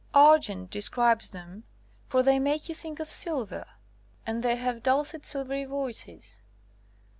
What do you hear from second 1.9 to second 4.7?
for they make you think of sil ver, and they